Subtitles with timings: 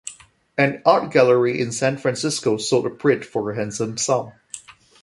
[0.57, 4.31] An art gallery in San Francisco sold a print for a handsome sum.